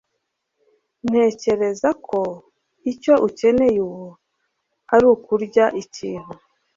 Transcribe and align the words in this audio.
Ntekereza 1.07 1.89
ko 2.07 2.19
icyo 2.91 3.13
ukeneye 3.27 3.77
ubu 3.87 4.05
ari 4.93 5.05
ukurya 5.13 5.65
ikintu. 5.81 6.33